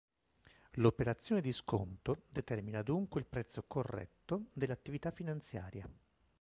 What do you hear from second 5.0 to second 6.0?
finanziaria.